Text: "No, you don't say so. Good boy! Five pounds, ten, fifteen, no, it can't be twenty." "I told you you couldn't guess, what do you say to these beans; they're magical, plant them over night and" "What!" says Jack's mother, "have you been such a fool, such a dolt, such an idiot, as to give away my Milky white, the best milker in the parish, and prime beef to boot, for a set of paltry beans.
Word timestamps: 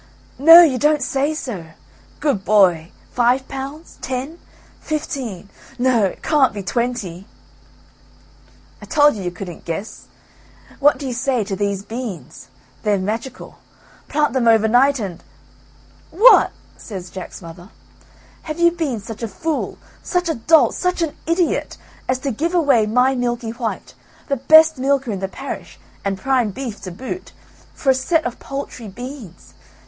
"No, 0.39 0.63
you 0.63 0.79
don't 0.79 1.03
say 1.03 1.35
so. 1.35 1.63
Good 2.19 2.43
boy! 2.43 2.91
Five 3.11 3.47
pounds, 3.47 3.99
ten, 4.01 4.39
fifteen, 4.79 5.49
no, 5.77 6.05
it 6.05 6.23
can't 6.23 6.55
be 6.55 6.63
twenty." 6.63 7.27
"I 8.81 8.85
told 8.87 9.13
you 9.15 9.21
you 9.21 9.29
couldn't 9.29 9.63
guess, 9.63 10.07
what 10.79 10.97
do 10.97 11.05
you 11.05 11.13
say 11.13 11.43
to 11.43 11.55
these 11.55 11.83
beans; 11.85 12.47
they're 12.81 12.97
magical, 12.97 13.59
plant 14.07 14.33
them 14.33 14.47
over 14.47 14.67
night 14.67 14.97
and" 14.99 15.23
"What!" 16.09 16.51
says 16.77 17.11
Jack's 17.11 17.39
mother, 17.43 17.69
"have 18.41 18.59
you 18.59 18.71
been 18.71 18.99
such 18.99 19.21
a 19.21 19.27
fool, 19.27 19.77
such 20.01 20.27
a 20.29 20.33
dolt, 20.33 20.73
such 20.73 21.03
an 21.03 21.15
idiot, 21.27 21.77
as 22.09 22.17
to 22.25 22.31
give 22.31 22.55
away 22.55 22.87
my 22.87 23.13
Milky 23.13 23.51
white, 23.51 23.93
the 24.29 24.37
best 24.37 24.79
milker 24.79 25.11
in 25.11 25.19
the 25.19 25.27
parish, 25.27 25.79
and 26.03 26.17
prime 26.17 26.49
beef 26.49 26.81
to 26.81 26.91
boot, 26.91 27.33
for 27.75 27.91
a 27.91 27.93
set 27.93 28.25
of 28.25 28.39
paltry 28.39 28.87
beans. 28.87 29.53